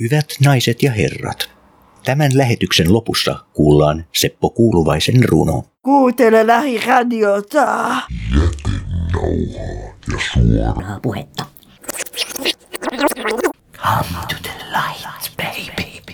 Hyvät 0.00 0.26
naiset 0.44 0.82
ja 0.82 0.92
herrat, 0.92 1.50
tämän 2.04 2.30
lähetyksen 2.34 2.92
lopussa 2.92 3.38
kuullaan 3.52 4.04
Seppo 4.12 4.50
Kuuluvaisen 4.50 5.24
runo. 5.24 5.64
Kuuntele 5.82 6.46
lähiradiota. 6.46 7.96
Suoraa 10.32 11.00
puhetta. 11.02 11.44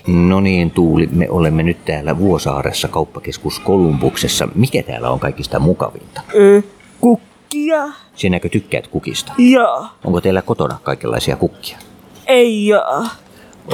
No 0.07 0.39
niin, 0.39 0.71
Tuuli, 0.71 1.07
me 1.11 1.29
olemme 1.29 1.63
nyt 1.63 1.85
täällä 1.85 2.17
Vuosaaressa 2.17 2.87
kauppakeskus 2.87 3.59
Kolumbuksessa. 3.59 4.47
Mikä 4.55 4.83
täällä 4.83 5.09
on 5.09 5.19
kaikista 5.19 5.59
mukavinta? 5.59 6.21
Ö, 6.35 6.61
kukkia? 7.01 7.87
Sinäkö 8.15 8.49
tykkäät 8.49 8.87
kukista? 8.87 9.33
Ja. 9.37 9.87
Onko 10.03 10.21
teillä 10.21 10.41
kotona 10.41 10.79
kaikenlaisia 10.83 11.35
kukkia? 11.35 11.77
Ei 12.27 12.67
ja. 12.67 13.03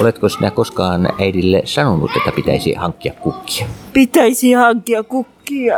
Oletko 0.01 0.29
sinä 0.29 0.51
koskaan 0.51 1.09
äidille 1.21 1.61
sanonut, 1.65 2.11
että 2.17 2.31
pitäisi 2.31 2.73
hankkia 2.73 3.13
kukkia? 3.13 3.67
Pitäisi 3.93 4.53
hankkia 4.53 5.03
kukkia. 5.03 5.75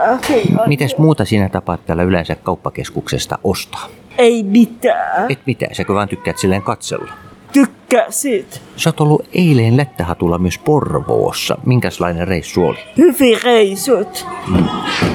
Mitäs 0.67 0.97
muuta 0.97 1.25
sinä 1.25 1.49
tapaat 1.49 1.85
täällä 1.85 2.03
yleensä 2.03 2.35
kauppakeskuksesta 2.35 3.39
ostaa? 3.43 3.87
ei 4.17 4.43
mitään. 4.43 5.31
Et 5.31 5.39
mitään, 5.45 5.75
säkö 5.75 5.93
vaan 5.93 6.09
tykkäät 6.09 6.37
silleen 6.37 6.61
katsella? 6.61 7.11
Tykkäsit. 7.53 8.61
Sä 8.75 8.89
oot 8.89 9.01
ollut 9.01 9.27
eilen 9.33 9.77
Lättähatulla 9.77 10.37
myös 10.37 10.57
Porvoossa. 10.57 11.57
Minkälainen 11.65 12.27
reissu 12.27 12.65
oli? 12.65 12.77
Hyvin 12.97 13.37
reisut. 13.43 14.27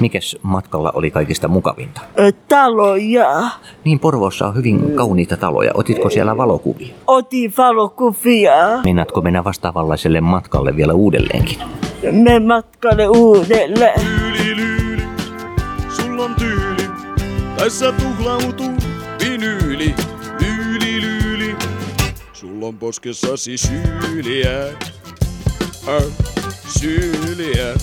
Mikäs 0.01 0.37
matkalla 0.43 0.93
oli 0.95 1.11
kaikista 1.11 1.49
mukavinta? 1.49 2.01
Ö, 2.19 2.33
taloja. 2.49 3.43
Niin 3.85 3.99
Porvoossa 4.01 4.47
on 4.47 4.55
hyvin 4.55 4.93
kauniita 4.95 5.37
taloja. 5.37 5.71
Otitko 5.75 6.11
siellä 6.11 6.37
valokuvia? 6.37 6.95
Otin 7.07 7.53
valokuvia. 7.59 8.53
Meinaatko 8.85 9.21
mennä 9.21 9.45
vastaavanlaiselle 9.45 10.21
matkalle 10.21 10.77
vielä 10.77 10.93
uudelleenkin? 10.95 11.59
Me 12.13 12.39
matkalle 12.39 13.09
uudelleen. 13.09 14.01
Lyyli, 14.05 14.57
lyyli, 14.57 15.03
sulla 15.89 16.25
on 16.25 16.35
tyyli. 16.35 16.83
Tässä 17.57 17.93
tuhlautuu 17.93 18.71
sulla 22.57 22.69
on 22.69 22.79
poskessasi 22.79 23.59
syyliä. 23.59 24.67
Äh, 25.89 26.03
syyliä. 26.81 27.75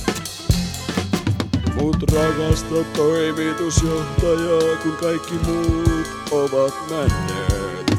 Mut 1.75 2.11
rakasta 2.11 2.75
toimitusjohtajaa, 2.95 4.75
kun 4.83 4.97
kaikki 5.01 5.33
muut 5.47 6.07
ovat 6.31 6.73
menneet. 6.89 7.91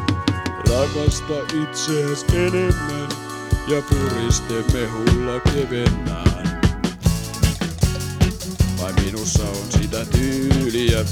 Rakasta 0.70 1.56
itseäs 1.62 2.24
enemmän 2.34 3.08
ja 3.68 3.82
puriste 3.82 4.64
mehulla 4.72 5.40
kevennään. 5.40 6.60
Vai 8.80 8.92
minussa 9.04 9.42
on 9.42 9.80
sitä 9.80 10.04
tyyliä. 10.04 11.04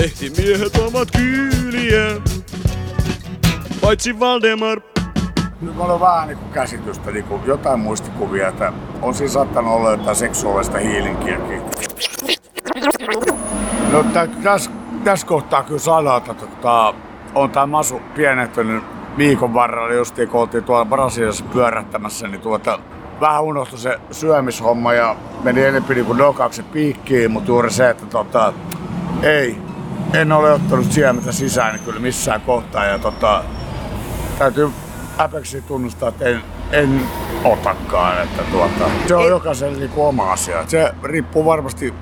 Lehtimiehet 0.00 0.76
ovat 0.76 1.08
kyyliä. 1.10 2.35
Paitsi 3.86 4.20
Valdemar. 4.20 4.80
Nyt 5.60 5.76
mulla 5.76 5.92
on 5.92 6.00
vähän 6.00 6.28
niin 6.28 6.38
kuin 6.38 6.52
käsitystä, 6.52 7.10
niin 7.10 7.24
kuin 7.24 7.42
jotain 7.44 7.80
muistikuvia, 7.80 8.48
että 8.48 8.72
on 9.02 9.14
siinä 9.14 9.32
saattanut 9.32 9.74
olla 9.74 9.90
jotain 9.90 10.16
seksuaalista 10.16 10.78
hiilinkiäkin. 10.78 11.62
No 13.92 14.04
tässä, 14.42 14.70
tässä 15.04 15.26
kohtaa 15.26 15.62
kyllä 15.62 15.78
sanoa, 15.78 16.16
että 16.16 16.34
tota, 16.34 16.94
on 17.34 17.50
tämä 17.50 17.66
masu 17.66 18.00
pienehtynyt 18.14 18.84
viikon 19.18 19.54
varrella, 19.54 19.94
just 19.94 20.16
kun 20.30 20.40
oltiin 20.40 20.64
tuolla 20.64 20.84
Brasiliassa 20.84 21.44
pyörähtämässä, 21.44 22.28
niin 22.28 22.40
tuota, 22.40 22.78
vähän 23.20 23.42
unohtui 23.42 23.78
se 23.78 24.00
syömishomma 24.10 24.92
ja 24.92 25.16
meni 25.42 25.64
enempi 25.64 25.94
niin 25.94 26.06
kuin 26.06 26.18
nokauksen 26.18 26.64
piikkiin, 26.64 27.30
mutta 27.30 27.50
juuri 27.50 27.70
se, 27.70 27.90
että 27.90 28.06
tota, 28.06 28.52
ei, 29.22 29.58
en 30.14 30.32
ole 30.32 30.52
ottanut 30.52 30.92
siementä 30.92 31.32
sisään 31.32 31.74
niin 31.74 31.84
kyllä 31.84 32.00
missään 32.00 32.40
kohtaa 32.40 32.84
ja 32.84 32.98
tota, 32.98 33.44
täytyy 34.38 34.70
äpeksi 35.20 35.62
tunnustaa, 35.62 36.08
että 36.08 36.24
en, 36.24 36.42
en 36.72 37.02
otakaan. 37.44 38.22
Että 38.22 38.42
tuota, 38.50 38.90
se 39.08 39.14
on 39.14 39.28
jokaisen 39.28 39.78
niin 39.78 39.90
oma 39.96 40.32
asia. 40.32 40.66
Se 40.66 40.94
riippuu 41.02 41.44
varmasti, 41.44 41.94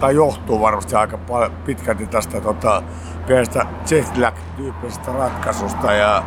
tai 0.00 0.14
johtuu 0.14 0.60
varmasti 0.60 0.94
aika 0.94 1.18
paljon 1.18 1.52
pitkälti 1.66 2.06
tästä 2.06 2.40
tota, 2.40 2.82
pienestä 3.26 3.66
jetlag-tyyppisestä 3.90 5.12
ratkaisusta. 5.12 5.92
Ja 5.92 6.22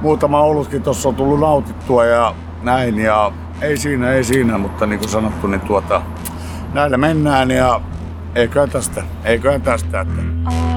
muutama 0.00 0.40
olutkin 0.40 0.82
tuossa 0.82 1.08
on 1.08 1.14
tullut 1.14 1.40
nautittua 1.40 2.04
ja 2.04 2.34
näin. 2.62 2.98
Ja 2.98 3.32
ei 3.60 3.76
siinä, 3.76 4.10
ei 4.10 4.24
siinä, 4.24 4.58
mutta 4.58 4.86
niin 4.86 4.98
kuin 4.98 5.08
sanottu, 5.08 5.46
niin 5.46 5.60
tuota, 5.60 6.02
näillä 6.72 6.96
mennään 6.96 7.50
ja 7.50 7.80
eiköhän 8.34 8.70
tästä, 8.70 9.02
eiköhän 9.24 9.62
tästä. 9.62 10.00
Että 10.00 10.22
Ole 10.46 10.69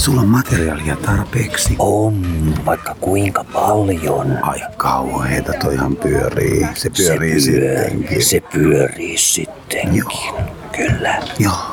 Sulla 0.00 0.20
on 0.20 0.28
materiaalia 0.28 0.96
tarpeeksi. 0.96 1.76
On, 1.78 2.24
vaikka 2.66 2.96
kuinka 3.00 3.44
paljon. 3.44 4.38
Ai 4.42 4.60
kauheeta, 4.76 5.52
toihan 5.52 5.96
pyörii. 5.96 6.66
Se 6.74 6.90
pyörii 6.90 7.40
se 7.40 7.50
pyörii, 7.50 7.80
sittenkin. 7.80 8.24
Se 8.24 8.40
pyörii 8.40 9.18
sittenkin. 9.18 9.98
Joo. 9.98 10.40
Kyllä. 10.76 11.22
Joo. 11.38 11.69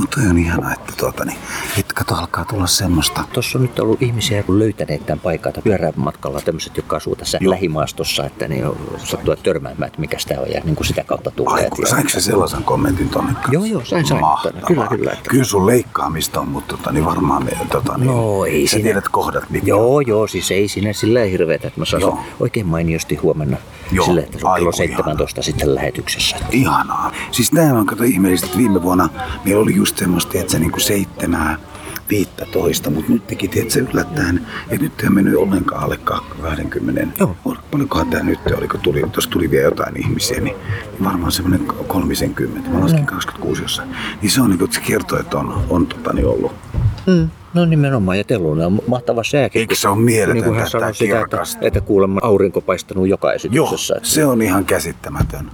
Mutta 0.00 0.20
on 0.30 0.38
ihana, 0.38 0.72
että 0.72 0.92
tuota, 0.96 1.24
niin, 1.24 1.38
että 1.78 1.94
kato 1.94 2.14
alkaa 2.14 2.44
tulla 2.44 2.66
semmoista. 2.66 3.24
Tuossa 3.32 3.58
on 3.58 3.62
nyt 3.62 3.78
ollut 3.78 4.02
ihmisiä 4.02 4.42
kun 4.42 4.58
löytäneet 4.58 5.06
tämän 5.06 5.20
paikan 5.20 5.52
pyörämatkalla, 5.64 6.40
tämmöiset, 6.40 6.76
jotka 6.76 6.96
asuu 6.96 7.16
tässä 7.16 7.38
Joo. 7.40 7.50
lähimaastossa, 7.50 8.24
että 8.24 8.48
niin 8.48 8.66
on 8.66 8.76
sattua 9.04 9.36
törmäämään, 9.36 9.86
että 9.86 10.00
mikä 10.00 10.16
tämä 10.28 10.40
on 10.40 10.50
ja 10.54 10.60
niin 10.64 10.76
kuin 10.76 10.86
sitä 10.86 11.04
kautta 11.04 11.30
tulee. 11.30 11.64
Ai, 11.64 11.70
kun 11.70 11.86
sainko 11.86 12.08
se 12.08 12.20
sellaisen 12.20 12.64
kommentin 12.64 13.08
tonne 13.08 13.32
kanssa? 13.32 13.52
Joo, 13.52 13.64
joo, 13.64 13.84
sain, 13.84 14.06
sain. 14.06 14.20
Mahtavaa. 14.20 14.60
Kyllä, 14.66 14.86
kyllä, 14.86 15.12
että- 15.12 15.30
Kyllä 15.30 15.44
sun 15.44 15.66
leikkaamista 15.66 16.40
on, 16.40 16.48
mutta 16.48 16.76
tota, 16.76 16.92
niin 16.92 17.04
varmaan 17.04 17.44
me, 17.44 17.50
tota, 17.70 17.98
niin, 17.98 18.06
No, 18.06 18.44
ei 18.44 18.66
sä 18.66 18.70
siinä- 18.70 18.84
tiedät 18.84 19.08
kohdat, 19.08 19.50
mitkä 19.50 19.68
Joo, 19.68 20.00
joo, 20.00 20.26
siis 20.26 20.50
ei 20.50 20.68
siinä 20.68 20.92
sillä 20.92 21.20
hirveetä, 21.20 21.68
että 21.68 21.80
mä 21.80 21.84
saan 21.84 22.00
Joo. 22.00 22.18
oikein 22.40 22.66
mainiosti 22.66 23.14
huomenna 23.16 23.56
Joo, 23.92 24.06
sillä, 24.06 24.20
että 24.20 24.38
se 24.38 24.46
on 24.46 24.54
kello 24.54 24.68
aiku 24.68 24.76
17 24.76 25.42
sitten 25.42 25.74
lähetyksessä. 25.74 26.36
Ihanaa. 26.50 27.12
Siis 27.30 27.52
nämä 27.52 27.78
on 27.78 27.86
kato 27.86 28.04
ihmeellistä, 28.04 28.46
että 28.46 28.58
viime 28.58 28.82
vuonna 28.82 29.08
meillä 29.44 29.62
oli 29.62 29.74
just 29.76 29.89
semmoista, 29.98 30.38
että 30.38 30.52
se 30.52 30.58
niinku 30.58 30.80
seitsemää, 30.80 31.56
15, 32.10 32.90
mutta 32.90 33.12
nyt 33.12 33.26
teki, 33.26 33.50
se 33.68 33.80
yllättäen, 33.80 34.46
että 34.70 34.82
nyt 34.84 35.00
ei 35.00 35.06
ole 35.06 35.14
mennyt 35.14 35.36
ollenkaan 35.36 35.82
alle 35.84 35.96
20. 35.96 37.06
Joo. 37.20 37.36
Paljonkohan 37.70 38.06
tämä 38.10 38.22
nyt, 38.22 38.38
oliko 38.58 38.78
tuli, 38.78 39.02
tuossa 39.12 39.30
tuli 39.30 39.50
vielä 39.50 39.64
jotain 39.64 39.96
ihmisiä, 39.96 40.40
niin 40.40 40.56
varmaan 41.04 41.32
semmoinen 41.32 41.66
30. 41.66 42.70
Mä 42.70 42.80
laskin 42.80 43.06
26 43.06 43.62
jossain. 43.62 43.88
Niin 44.22 44.30
se 44.30 44.40
on 44.42 44.50
niin 44.50 44.64
että 44.64 44.76
se 44.76 44.82
kertoo, 44.82 45.18
että 45.18 45.38
on, 45.38 45.62
on 45.70 45.86
tota, 45.86 46.12
niin 46.12 46.26
ollut. 46.26 46.52
Mm. 47.06 47.28
No 47.54 47.64
nimenomaan, 47.64 48.18
ja 48.18 48.24
teillä 48.24 48.66
on 48.66 48.80
mahtava 48.86 49.24
sääkin. 49.24 49.60
Eikö 49.60 49.74
se 49.74 49.88
ole 49.88 49.98
mieletöntä, 49.98 50.34
Niin 50.34 50.44
kuin 50.44 50.54
hän 50.54 50.66
että 50.66 50.70
sanoi 50.70 50.94
sitä, 50.94 51.20
että, 51.20 51.42
että 51.60 51.80
kuulemma 51.80 52.20
aurinko 52.22 52.60
paistanut 52.60 53.08
joka 53.08 53.28
Joo, 53.28 53.34
esityksessä. 53.34 53.94
että- 53.96 54.08
se 54.08 54.26
on 54.26 54.42
ihan 54.42 54.64
käsittämätön. 54.64 55.50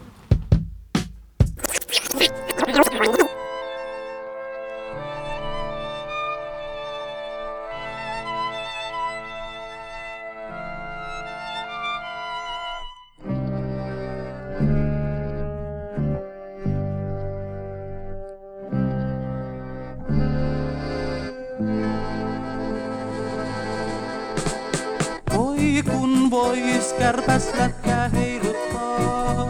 Vois 26.36 26.92
kärpäs 26.98 27.52
lätkää 27.58 28.08
heiluttaa, 28.08 29.48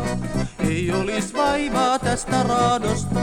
ei 0.69 0.93
olis 0.93 1.35
vaivaa 1.35 1.99
tästä 1.99 2.43
raadosta. 2.43 3.21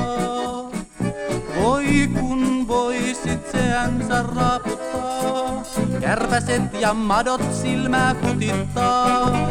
Voi 1.61 2.09
kun 2.19 2.67
vois 2.67 3.25
itseänsä 3.25 4.23
raaputtaa, 4.35 5.63
kärpäset 6.01 6.61
ja 6.79 6.93
madot 6.93 7.41
silmää 7.61 8.15
kutittaa. 8.15 9.49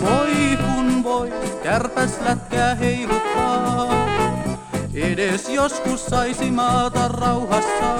Voi 0.00 0.56
kun 0.56 1.04
vois 1.04 1.58
kärpäs 1.62 2.20
lätkää 2.20 2.74
heiluttaa, 2.74 3.94
edes 4.94 5.48
joskus 5.48 6.06
saisi 6.06 6.50
maata 6.50 7.08
rauhassa. 7.08 7.94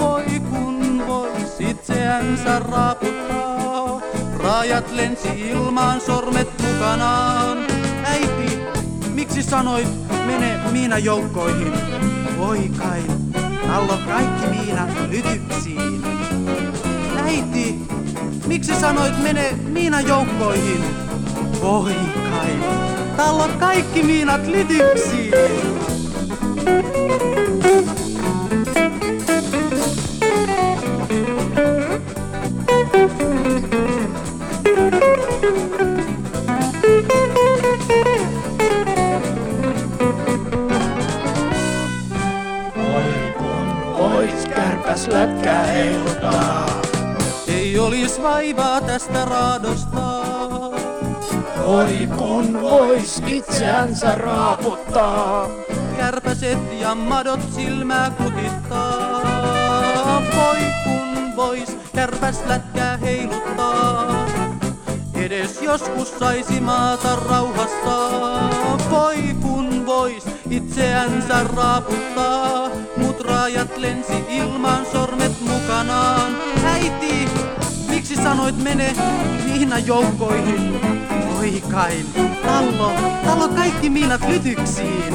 Voi 0.00 0.40
kun 0.50 1.02
vois 1.06 1.60
itseänsä 1.60 2.58
raaputtaa, 2.58 3.09
raajat 4.60 4.92
lensi 4.92 5.28
ilmaan 5.28 6.00
sormet 6.00 6.48
mukanaan. 6.62 7.58
Äiti, 8.04 8.58
miksi 9.14 9.42
sanoit 9.42 9.88
mene 10.26 10.60
Miina 10.72 10.98
joukkoihin? 10.98 11.72
Voi 12.38 12.70
kai, 12.78 13.02
tallo 13.66 13.98
kaikki 14.06 14.46
miinat 14.46 14.90
lytyksiin. 15.08 16.02
Äiti, 17.24 17.78
miksi 18.46 18.74
sanoit 18.80 19.22
mene 19.22 19.52
Miina 19.52 20.00
joukkoihin? 20.00 20.84
Voi 21.62 21.94
kai, 22.30 22.52
tallo 23.16 23.48
kaikki 23.58 24.02
miinat 24.02 24.46
lytyksiin. 24.46 25.59
Vaivaa 48.22 48.80
tästä 48.80 49.24
raadosta. 49.24 50.20
Oi 51.64 52.08
kun 52.16 52.60
vois 52.60 53.22
itseänsä 53.26 54.14
raaputtaa. 54.14 55.48
Kärpäset 55.96 56.58
ja 56.80 56.94
madot 56.94 57.40
silmää 57.54 58.10
kutittaa. 58.10 59.22
Voi 60.36 60.58
kun 60.84 61.36
vois 61.36 61.76
kärpäs 61.94 62.40
lätkää 62.46 62.96
heiluttaa. 62.96 64.26
Edes 65.14 65.62
joskus 65.62 66.18
saisi 66.18 66.60
maata 66.60 67.16
rauhassa. 67.16 68.10
Voi 68.90 69.16
kun 69.42 69.86
vois 69.86 70.26
itseänsä 70.50 71.44
raaputtaa. 71.56 72.68
Mut 72.96 73.20
raajat 73.20 73.76
lensi 73.76 74.24
ilman 74.28 74.86
sormet 74.92 75.40
mukanaan. 75.40 76.36
Äiti, 76.64 77.28
miksi 78.00 78.16
sanoit 78.16 78.62
mene 78.62 78.94
Miina 79.44 79.78
joukkoihin? 79.78 80.80
Voi 81.28 81.62
kai, 81.70 82.04
tallo, 82.46 82.92
tallo 83.24 83.48
kaikki 83.48 83.90
miinat 83.90 84.28
lytyksiin. 84.28 85.14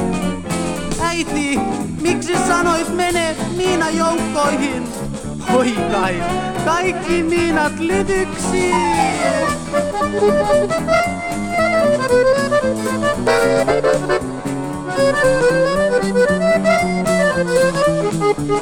Äiti, 1.02 1.60
miksi 2.00 2.32
sanoit 2.48 2.88
mene 2.94 3.36
Miina 3.56 3.90
joukkoihin? 3.90 4.88
Voi 5.52 5.72
kai, 5.92 6.22
kaikki 6.64 7.22
miinat 7.22 7.78
lytyksiin. 7.78 8.76
Tein 18.46 18.58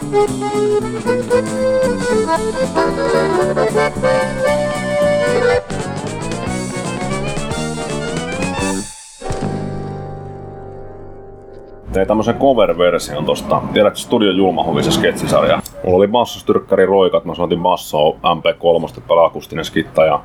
tämmöisen 12.07 12.35
cover-version 12.35 13.25
tosta. 13.25 13.63
Tiedätkö 13.73 13.99
Studio 13.99 14.31
Julmahuvi 14.31 14.83
se 14.83 14.91
sketsisarja? 14.91 15.63
Mulla 15.85 15.97
oli 15.97 16.09
bassostyrkkäri 16.09 16.87
roikat, 16.87 17.25
mä 17.25 17.35
soitin 17.35 17.63
bassoa 17.63 18.17
MP3, 18.17 19.01
pelaa 19.09 19.25
akustinen 19.25 19.65
skitta 19.65 20.05
ja 20.05 20.21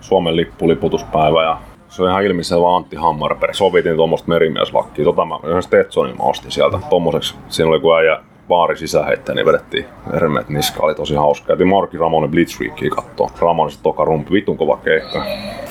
Suomen 0.00 0.36
lippu 0.36 0.68
liputuspäivä 0.68 1.42
ja 1.42 1.60
se 1.88 2.02
on 2.02 2.10
ihan 2.10 2.24
ilmiselvä 2.24 2.76
Antti 2.76 2.96
Hammarberg. 2.96 3.54
Sovitin 3.54 3.96
tuommoista 3.96 4.28
merimieslakkia. 4.28 5.04
Tota 5.04 5.24
mä 5.24 5.38
yhden 5.44 5.62
Stetsonin 5.62 6.16
mä 6.16 6.24
ostin 6.24 6.50
sieltä. 6.50 6.78
Tommoseksi 6.90 7.34
siinä 7.48 7.70
oli 7.70 7.80
kun 7.80 7.98
äijä 7.98 8.20
baari 8.48 8.78
sisäheittäin, 8.78 9.36
niin 9.36 9.46
vedettiin 9.46 9.84
hermeet 10.12 10.48
niska, 10.48 10.82
oli 10.82 10.94
tosi 10.94 11.14
hauska. 11.14 11.46
Käytiin 11.46 11.68
Marki 11.68 11.98
Ramonen 11.98 12.30
Blitzweekia 12.30 12.90
kattoo. 12.90 13.30
Ramonen 13.40 13.76
toka 13.82 14.04
rumpi, 14.04 14.30
vitun 14.32 14.56
kova 14.56 14.76
keikka. 14.76 15.24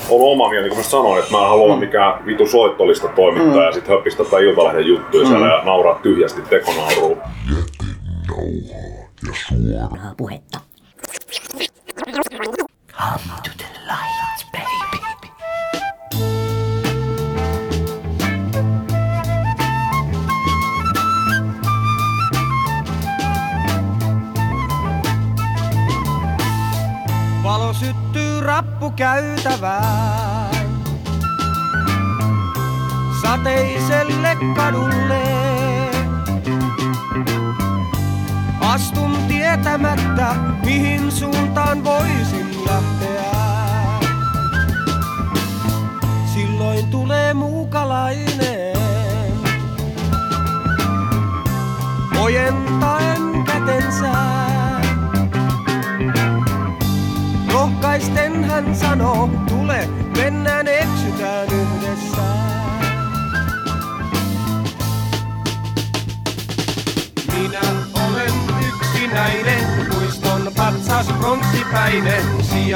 On 0.09 0.31
oma 0.31 0.49
mieli, 0.49 0.63
niin 0.63 0.69
kuin 0.69 0.79
mä 0.79 0.83
sanoin, 0.83 1.19
että 1.19 1.31
mä 1.31 1.41
en 1.41 1.49
halua 1.49 1.63
olla 1.63 1.77
mikään 1.77 2.25
vitu 2.25 2.47
soittolista 2.47 3.07
toimittaja 3.07 3.55
mm. 3.55 3.65
ja 3.65 3.71
sit 3.71 3.87
höpistä 3.87 4.23
tai 4.23 4.45
iltalehden 4.45 4.87
juttuja 4.87 5.23
mm. 5.23 5.29
siellä 5.29 5.47
ja 5.47 5.61
nauraa 5.65 5.99
tyhjästi 6.03 6.41
tekonauruun. 6.41 7.17
Turhaa 9.89 10.13
puhetta. 10.17 10.59
Rappukäytävään. 29.13 30.55
Sateiselle 33.21 34.37
kadulle. 34.55 35.23
Astun 38.61 39.17
tietämättä 39.27 40.35
mihin 40.65 41.11
suuntaan 41.11 41.83
voisin 41.83 42.52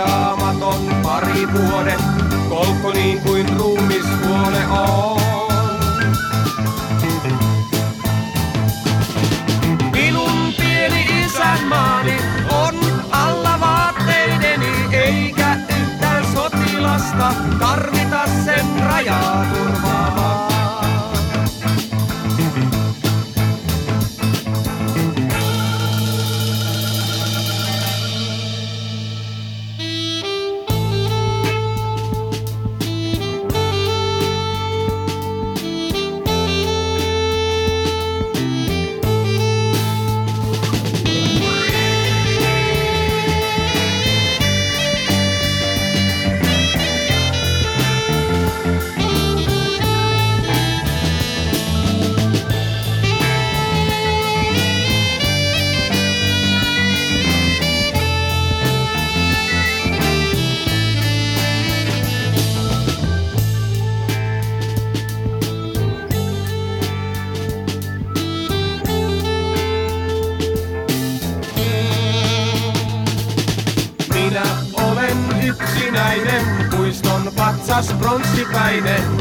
sijaamaton 0.07 0.95
pari 1.03 1.47
vuoden, 1.53 1.99
kolkko 2.49 2.91
niin 2.91 3.21
kuin 3.21 3.59
ruumishuone 3.59 4.67
on. 4.67 5.17
Minun 9.91 10.53
pieni 10.57 11.25
isänmaani 11.25 12.17
on 12.51 12.75
alla 13.11 13.59
vaatteideni, 13.59 14.71
eikä 14.91 15.57
yhtään 15.81 16.25
sotilasta 16.33 17.33
tarvita 17.59 18.27
sen 18.45 18.65
rajaa 18.85 19.45
baby. 78.51 79.16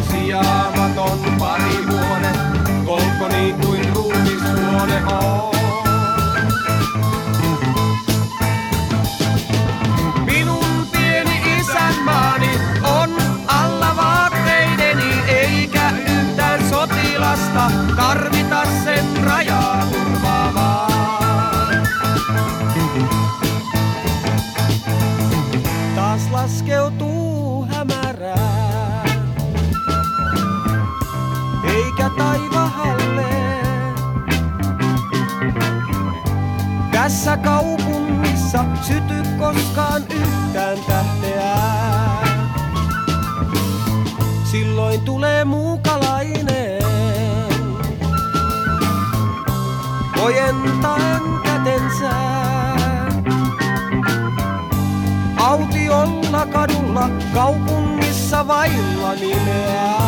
Kaupungissa 57.46 58.46
vailla 58.48 59.14
nimeä. 59.14 60.05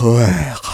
horreur. 0.00 0.67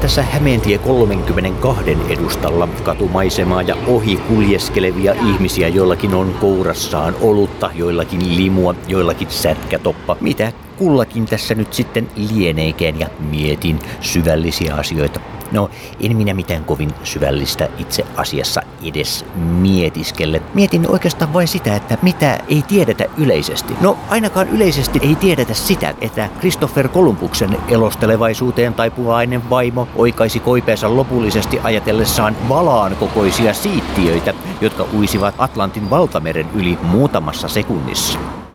Tässä 0.00 0.22
Hämeentie 0.22 0.78
32 0.78 1.96
edustalla 2.08 2.68
katumaisemaa 2.84 3.62
ja 3.62 3.76
ohi 3.86 4.16
kuljeskelevia 4.16 5.12
ihmisiä, 5.12 5.68
joillakin 5.68 6.14
on 6.14 6.34
kourassaan 6.40 7.14
olutta, 7.20 7.70
joillakin 7.74 8.36
limua, 8.36 8.74
joillakin 8.86 9.30
sätkätoppa. 9.30 10.16
Mitä 10.20 10.52
kullakin 10.76 11.26
tässä 11.26 11.54
nyt 11.54 11.74
sitten 11.74 12.08
lieneikään 12.16 13.00
ja 13.00 13.08
mietin 13.30 13.78
syvällisiä 14.00 14.74
asioita. 14.74 15.20
No, 15.52 15.70
en 16.00 16.16
minä 16.16 16.34
mitään 16.34 16.64
kovin 16.64 16.94
syvällistä 17.04 17.68
itse 17.78 18.06
asiassa 18.16 18.62
edes 18.84 19.24
mietiskelle. 19.36 20.42
Mietin 20.54 20.90
oikeastaan 20.90 21.32
vain 21.32 21.48
sitä, 21.48 21.76
että 21.76 21.98
mitä 22.02 22.38
ei 22.48 22.62
tiedetä 22.68 23.04
yleisesti. 23.16 23.74
No, 23.80 23.98
ainakaan 24.08 24.48
yleisesti 24.48 24.98
ei 25.02 25.14
tiedetä 25.14 25.54
sitä, 25.54 25.94
että 26.00 26.28
Christopher 26.38 26.88
Columbuksen 26.88 27.56
elostelevaisuuteen 27.68 28.74
taipuvainen 28.74 29.50
vaimo 29.50 29.88
oikaisi 29.96 30.40
koipeensa 30.40 30.96
lopullisesti 30.96 31.60
ajatellessaan 31.62 32.36
valaan 32.48 32.96
kokoisia 32.96 33.54
siittiöitä, 33.54 34.34
jotka 34.60 34.86
uisivat 34.94 35.34
Atlantin 35.38 35.90
valtameren 35.90 36.46
yli 36.54 36.78
muutamassa 36.82 37.48
sekunnissa. 37.48 38.38